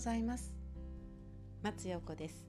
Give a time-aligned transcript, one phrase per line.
[0.00, 0.54] ございます。
[1.62, 2.48] 松陽子です。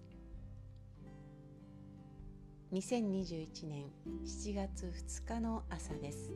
[2.71, 3.87] 2021年
[4.23, 6.31] 7月2日の朝です。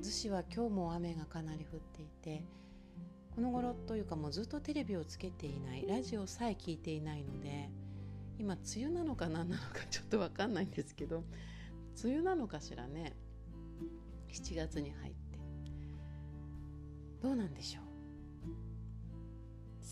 [0.00, 2.42] 逗子は今日も雨がかなり降っていて
[3.34, 7.68] この頃というかもうずっとテレビをつけていないラジオさえ聞いていないので
[8.38, 11.22] 今梅雨なのか何なのか ちょっと分かんないんですけど
[12.02, 13.12] 梅雨なのかしらね。
[14.32, 15.38] 7月に入って。
[17.20, 17.89] どうなんでしょう？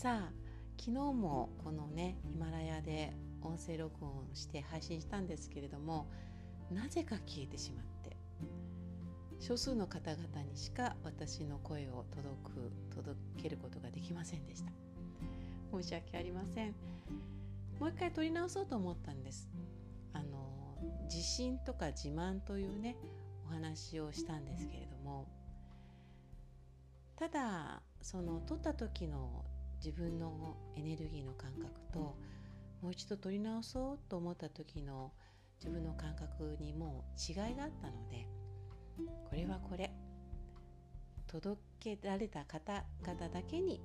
[0.01, 0.31] さあ
[0.79, 6.07] 昨日もこのねヒマラヤで音声録音して配信したんですけれども
[6.71, 8.15] なぜか消えてしまって
[9.41, 14.71] 少数の方々にしか私の声を届く届けることができませんでした。
[15.77, 16.73] 申し訳ありません。
[17.77, 19.49] もう一回撮り直そうと思ったんです。
[20.13, 20.77] あの
[21.11, 22.95] 自信とか自慢というね
[23.49, 25.27] お話をしたんですけれども
[27.17, 29.43] ただその撮った時の
[29.83, 32.17] 自分のエネルギーの感覚と
[32.81, 35.11] もう一度撮り直そうと思った時の
[35.59, 38.27] 自分の感覚にもう違いがあったので
[39.29, 39.91] これはこれ
[41.27, 43.81] 届けられた方々だけに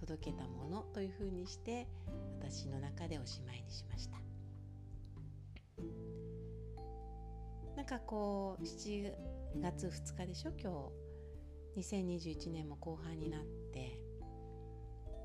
[0.00, 1.86] 届けたものというふうにして
[2.40, 4.16] 私の中でおしまいにしました。
[7.76, 9.12] なんかこう7
[9.60, 10.52] 月2日でしょ？
[10.58, 11.12] 今日。
[11.76, 13.91] 2021年も後半になって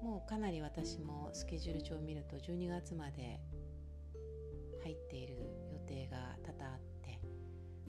[0.01, 3.39] もうかなり私もスケジュール帳を見ると12月まで
[4.83, 5.35] 入っている
[5.71, 7.19] 予定が多々あって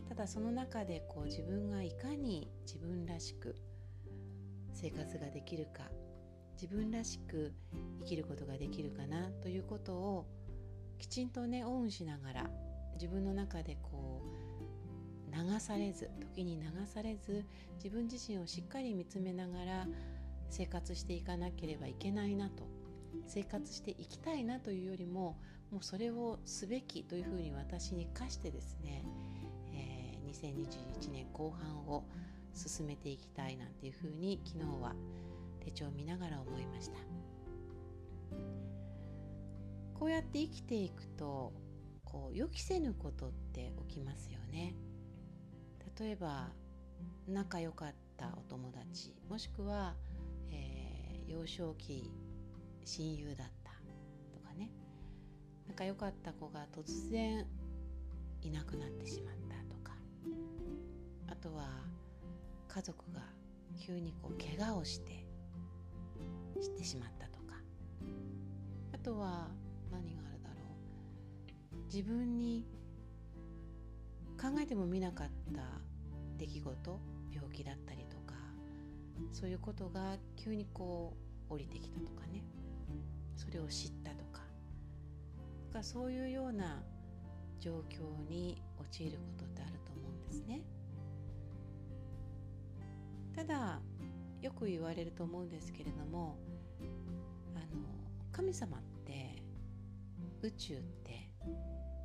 [0.09, 3.55] ただその中でこう自分がいかに自分らしく
[4.73, 5.85] 生活ができるか
[6.61, 7.53] 自分らしく
[8.01, 10.27] 生きることができるかなということを
[10.99, 12.51] きちんとねオンしながら
[12.95, 14.39] 自分の中でこう
[15.33, 17.45] 流されず時に流されず
[17.77, 19.87] 自分自身をしっかり見つめながら
[20.51, 22.67] 生活していかなければいけないなと。
[23.27, 25.39] 生活していきたいなというよりも
[25.71, 29.05] もうそれをすべきというふうに私に課してですね、
[29.73, 32.05] えー、2021年後半を
[32.55, 34.95] 進めていきたいなんていうふうに昨日は
[35.65, 36.99] 手帳を見ながら思いました。
[39.95, 41.53] こうやって生きていくと
[42.05, 44.75] こう予期せぬことって起きますよね。
[45.99, 46.49] 例えば
[47.27, 49.95] 仲良かったお友達もしくは、
[51.39, 52.11] 幼少期
[52.85, 53.71] 親友だった
[54.33, 54.73] とかね。
[55.69, 57.47] 仲良かった子が突然
[58.43, 59.93] いなくなってしまったとか。
[61.29, 61.69] あとは
[62.67, 63.21] 家族が
[63.79, 65.25] 急にこう怪我をして
[66.61, 67.55] してしまったとか。
[68.93, 69.49] あとは
[69.93, 70.55] 何があるだろ
[71.81, 71.85] う。
[71.85, 72.67] 自分に
[74.41, 75.63] 考えてもみなかった
[76.37, 77.01] 出来事
[77.33, 78.35] 病気だったりとか。
[79.33, 82.45] そういうことが急にこう降りてきたとかね。
[83.37, 84.43] それを知ったとか。
[85.73, 86.83] かそういうような
[87.61, 90.63] 状況に陥ることってあると思うんですね。
[93.35, 93.81] ただ
[94.43, 96.37] よく言われると思うんですけれども
[97.55, 97.87] あの
[98.33, 99.43] 神様って
[100.43, 101.31] 宇宙って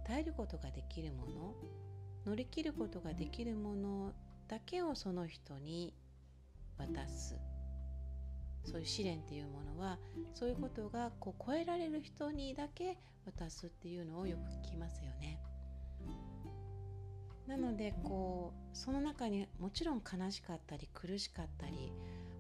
[0.06, 1.56] 耐えることができるもの
[2.26, 4.14] 乗り切ることができるもの
[4.48, 5.94] だけをその人に
[6.78, 7.36] 渡す。
[8.63, 10.00] そういう試練っていうものは
[10.34, 15.40] そういうことがこう超えられる人にだけ渡すっていうのをよく聞きますよね。
[17.47, 21.91] なのでこうその中にもちろん悲しかったり苦しかったり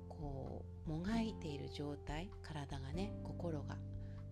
[0.07, 3.77] こうもがいている状態体がね心が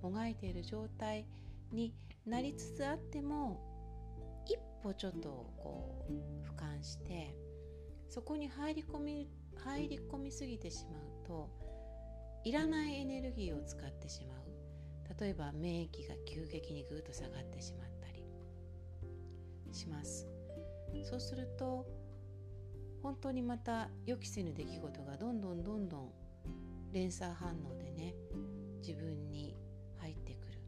[0.01, 1.25] もがいている状態
[1.73, 1.93] に
[2.25, 3.61] なりつつあっても
[4.45, 6.13] 一歩ちょっとこう
[6.47, 7.35] 俯瞰して
[8.07, 11.49] そこに入り込み入り込みすぎてしまうと
[12.43, 14.37] いらないエネルギーを使ってしまう。
[15.19, 18.23] 例えば免疫が急激にぐっと下がってしまったり。
[19.71, 20.27] します。
[21.03, 21.85] そうすると
[23.01, 26.11] 本当にまた予期せぬ出来事がどんどんどんどん
[26.91, 28.13] 連鎖反応でね
[28.79, 29.55] 自分に
[29.99, 30.59] 入ってくる。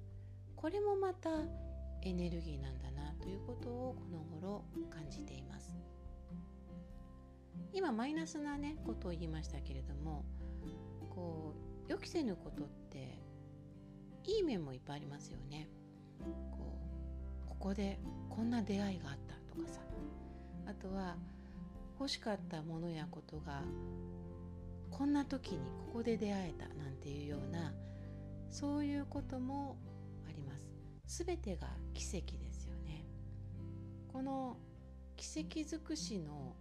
[0.56, 1.30] これもまた
[2.02, 5.76] エネルギーなんだなということをこの頃感じています。
[7.74, 10.24] 今マイナスなねことを言いましたけれども
[11.88, 13.20] 予期せぬことって
[14.26, 15.68] いい面もいっぱいありますよね。
[16.52, 16.80] こ
[17.46, 18.00] うここで
[18.30, 19.82] こんな出会いがあったとかさ
[20.66, 21.16] あとは
[22.00, 23.62] 欲しかったものやことが
[24.92, 27.74] こんな時にここで出会えたなんていうような
[28.50, 29.78] そういうことも
[30.28, 30.70] あります。
[31.06, 33.06] すべてが奇跡ですよね。
[34.12, 34.58] この
[35.16, 36.56] 奇跡尽くしの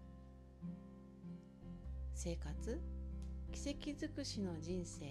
[2.15, 2.81] 生活
[3.53, 5.05] 奇跡尽くしの人生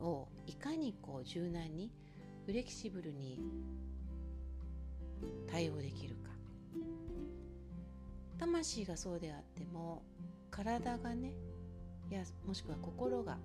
[0.00, 1.90] をいかにこう柔軟に
[2.44, 3.40] フレキシブルに
[5.50, 6.32] 対応できるか。
[8.38, 10.02] 魂がそうであっても
[10.50, 11.32] 体がね
[12.10, 13.38] いやもしくは心が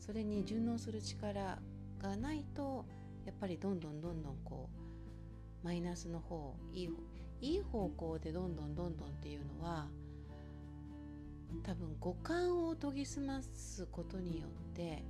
[0.00, 1.58] それに順応する力
[2.00, 2.84] がないと
[3.24, 4.68] やっぱりどんどんどんどんこ
[5.62, 6.90] うマイナスの方いい
[7.40, 9.86] いい方向でどんどんどんどんっていうのは
[11.62, 15.04] 多分五感を研ぎ澄ますことによって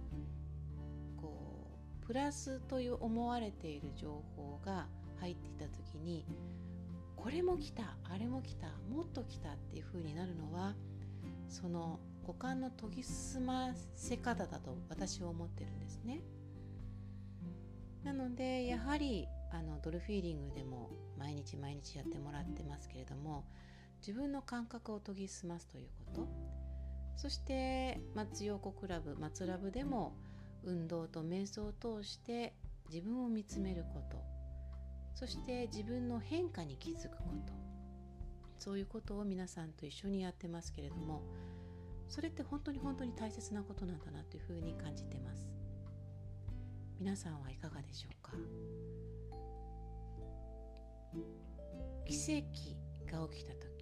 [1.17, 4.87] こうプラスという思われている情報が
[5.21, 6.25] 入っていた時に
[7.17, 10.75] これも来たあれも来たもっと来たっていう風になるのは
[11.49, 16.21] その五感の研ぎ澄ませ方だと私は思ってるんですね。
[18.03, 23.45] なのでやはりあのドルフィーリングでも毎日毎日やってもらってますけれども
[24.07, 26.29] 自分の感覚を研ぎ澄ますということ。
[27.17, 30.17] そして松陽子クラブ松ラブでも
[30.63, 32.55] 運動と瞑想を通して
[32.89, 34.23] 自分を見つめること。
[35.15, 37.53] そして自分の変化に気づくこと。
[38.59, 41.23] そういうことを皆さんと一緒にやってますけれども
[42.09, 45.47] それって本当に本当に大切なことなんだなというふうに感じてます。
[46.99, 48.33] 皆さんはいかがでしょうか？
[52.07, 53.76] 奇跡が起きた時。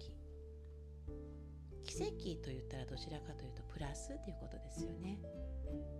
[1.95, 5.17] 奇跡と言ったらどちらかというとプラスということですよね。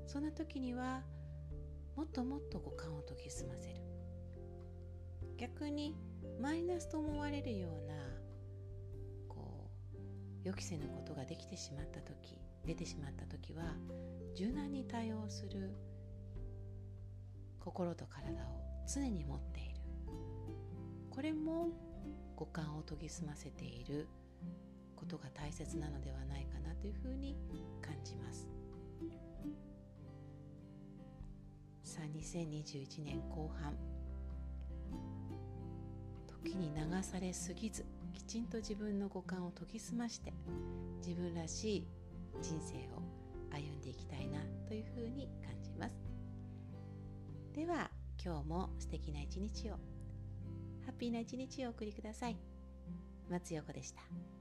[0.06, 1.04] そんな時には
[1.96, 3.76] もっともっと五感を研ぎ澄ませる。
[5.38, 5.96] 逆に
[6.42, 7.94] マイナスと思われるような
[9.30, 9.70] こ
[10.44, 13.64] う予期せぬことができてしまった時出てしまった時は
[14.36, 15.74] 柔軟に対応する
[17.60, 18.36] 心と体を
[18.86, 19.80] 常に持っている。
[21.10, 21.70] これも
[22.36, 24.10] 五感を研ぎ澄ませている
[24.96, 27.36] ことが大切なのではないかなというふうに
[27.82, 28.48] 感じます。
[31.84, 33.74] さあ2021年後半。
[36.28, 40.32] 時に流されすぎずきちんと自分の五感を研ぎ澄まして
[41.06, 41.88] 自分らしい
[42.42, 43.02] 人生を
[43.52, 45.94] 歩んでいきたいなというふうに感じます。
[47.54, 47.90] では
[48.24, 49.74] 今日も素敵な一日を
[50.86, 52.38] ハッピーな一日をお送りください。
[53.30, 54.35] 松横でした。